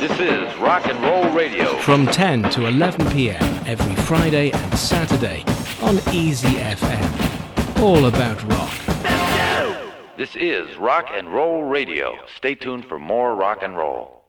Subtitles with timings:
[0.00, 1.76] This is Rock and Roll Radio.
[1.78, 3.42] From 10 to 11 p.m.
[3.66, 5.44] every Friday and Saturday
[5.82, 7.80] on Easy FM.
[7.82, 8.70] All about rock.
[10.16, 12.14] This is Rock and Roll Radio.
[12.36, 14.20] Stay tuned for more rock and roll.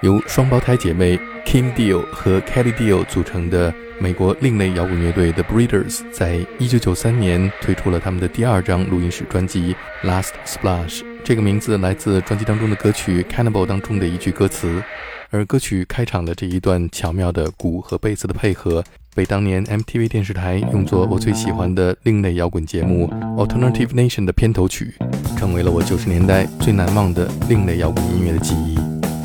[0.00, 9.76] 由双胞胎姐妹 Kim Deal 和 Kelly Deal 组成的美国另类摇滚乐队 The Breeders，在1993年推出了他们的第二张录音室专辑《
[10.08, 11.02] Last Splash》。
[11.23, 14.81] 这个名字来自专辑当中的歌曲《Cannibal》当中的一句歌词，
[15.29, 18.83] 而歌曲开场的这一段巧妙的鼓和贝斯的配合，
[19.13, 24.95] 被当年 MTV 电视台用作我最喜欢的另类摇滚节目《Alternative Nation》的片头曲，
[25.37, 28.75] 成为了我九十年代最难忘的另类摇滚音乐的记忆。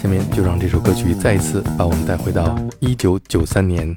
[0.02, 3.96] 下面就让这首歌曲再一次把我们带回到一九九三年。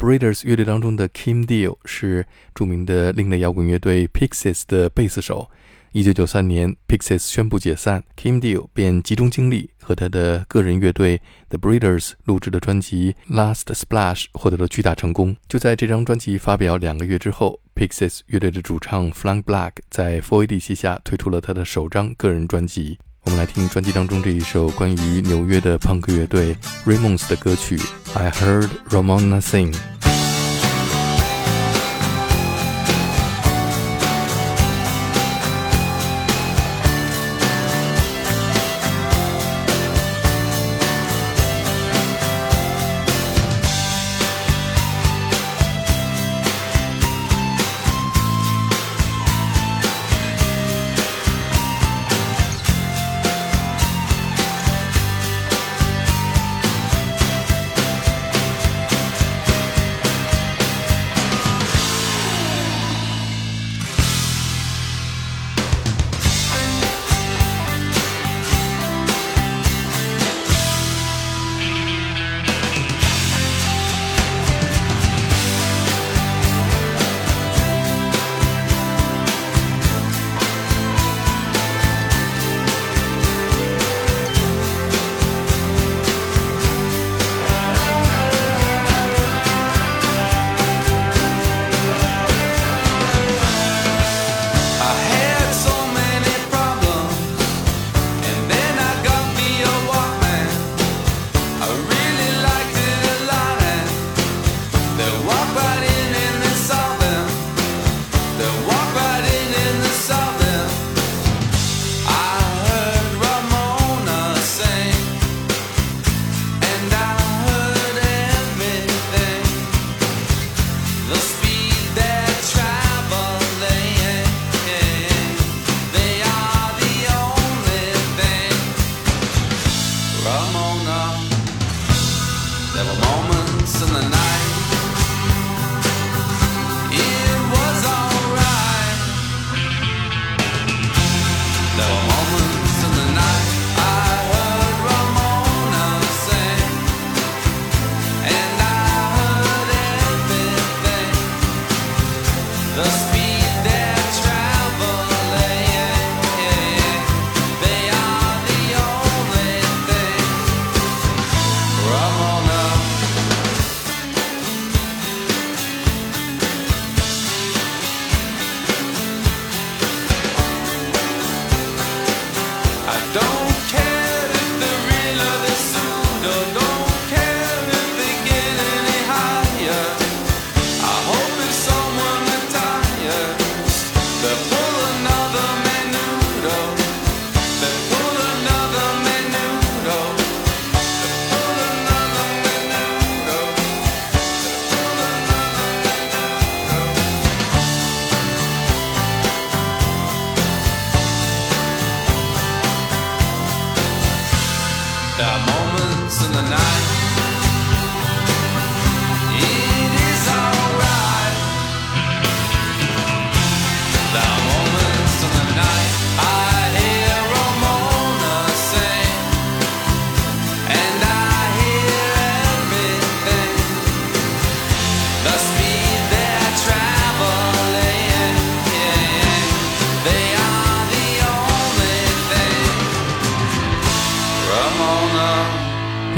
[0.00, 2.24] Breeders 乐队当中的 Kim Deal 是
[2.54, 5.50] 著名的另类摇滚乐队 Pixies 的贝斯手。
[5.92, 15.36] 一九九三年，Pixies 宣布解散，Kim Deal 便集中精力和他的个人乐队 The Breeders 录制的专辑《Last Splash》获得了巨大成功。
[15.46, 22.98] 就在这张专辑发表两个月之后，Pixies 乐队的主唱 Frank Black 在 4AD 旗下推出了他的首张个人专辑。
[23.22, 26.56] 我们来听专辑当中这一首关于纽约的朋克乐队
[26.86, 27.76] Ramones 的歌曲
[28.14, 29.72] 《I Heard Ramona Sing》。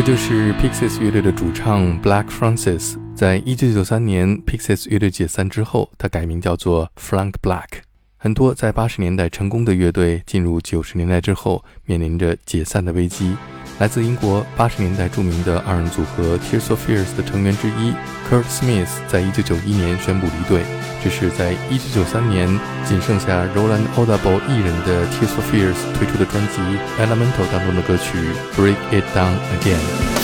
[0.05, 2.97] 这就是 Pixies 乐队的主唱 Black Francis。
[3.15, 7.69] 在一九九三年 Pixies 乐队解散之后，他改名叫做 Frank Black。
[8.17, 13.37] 很多在八十年代成功的乐队，进入九十年代之后，面临着解散的危机。
[13.79, 17.93] 来自英国八十年代著名的二人组合 Tears of Fears 的成员之一
[18.31, 20.63] Kurt Smith，在一九九一年宣布离队。
[21.03, 22.49] 这是在一九九三年
[22.85, 26.61] 仅剩下 Roland Audible 一人的 Tears of Fears 推出的专辑
[27.01, 28.19] Elemental 当中的歌曲
[28.57, 30.22] Break It Down Again。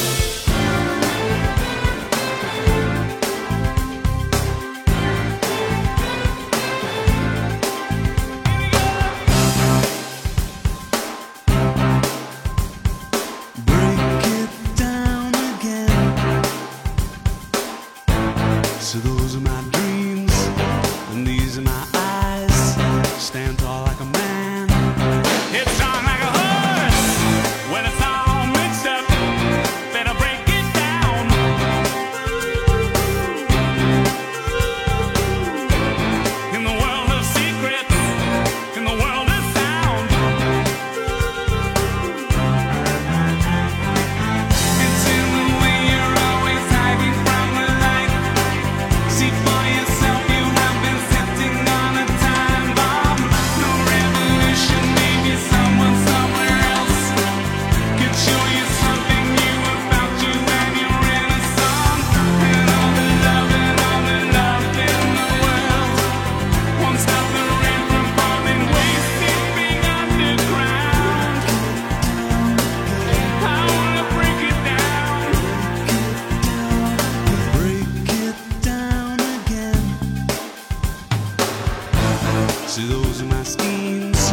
[82.69, 84.31] See, those are my schemes,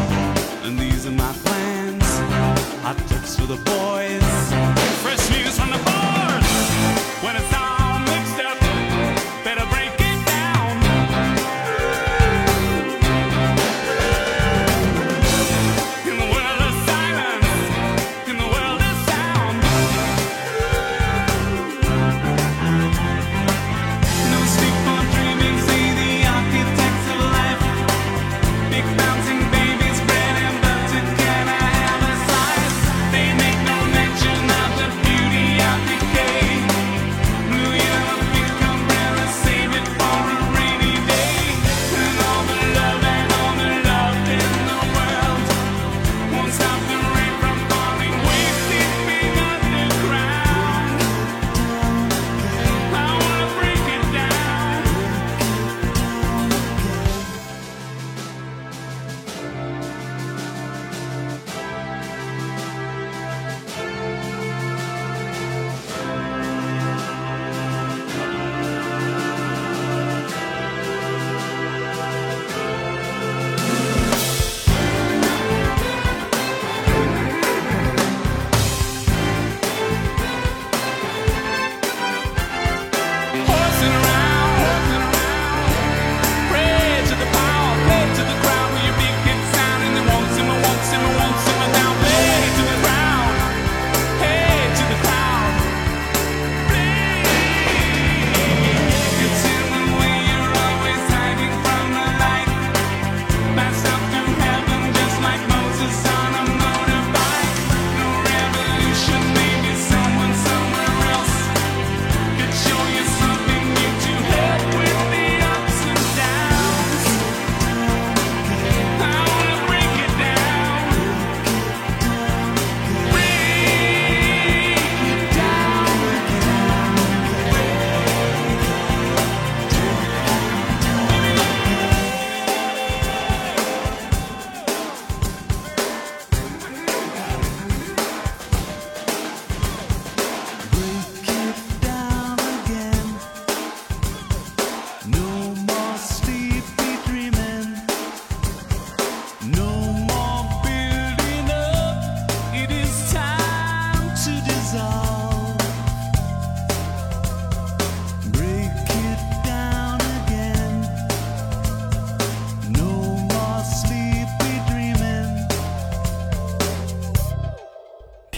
[0.64, 2.04] and these are my plans.
[2.84, 4.24] Hot tips for the boys,
[5.02, 6.44] fresh news from the bars.
[7.24, 7.55] When it's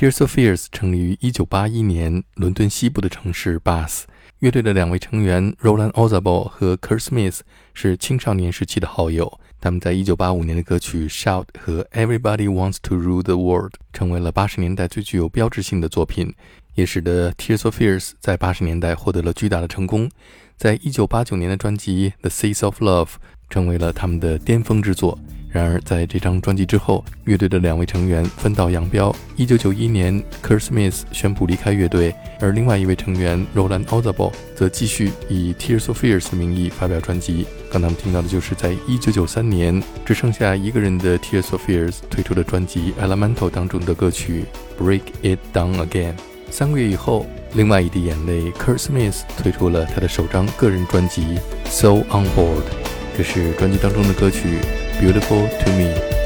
[0.08, 4.04] Tears of Fears 成立于1981年，伦敦西部的城市 Bath。
[4.40, 7.42] 乐队的两位成员 Roland Orzabal 和 Kurt Smith
[7.74, 9.38] 是青少年时期的好友。
[9.60, 16.34] 他们在1985年的歌曲《Shout》和《Everybody Wants to Rule the World》成为了80年代最具有标志性的作品，
[16.76, 20.10] 也使得 Tears of Fears 在80年代获得了巨大的成功。
[20.56, 23.06] 在1989年的专辑《The Seas of Love》
[23.50, 25.20] 成为了他们的巅峰之作。
[25.58, 29.12] 然而，在这张专辑之后，乐队的两位成员分道扬镳。
[29.38, 37.48] 1991年，Kurt Smith 宣布离开乐队，而另外一位成员 Roland Orzabal 则继续以 Tears of Fears 的名义发表专辑。
[37.72, 44.46] 刚才我们听到的就是在1993年只剩下一个人的 Tears of Fears 推出的专辑《Elemental》当中的歌曲
[44.80, 46.14] 《Break It Down Again》。
[46.52, 51.24] 三个月以后，另外一滴眼泪，Kurt Smith 推出了他的首张个人专辑
[51.66, 52.62] 《So On Board》，
[53.18, 54.60] 这是专辑当中的歌曲。
[55.00, 56.17] Beautiful to me.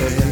[0.00, 0.29] say